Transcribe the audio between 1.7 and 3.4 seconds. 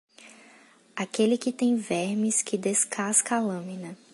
vermes que descasca a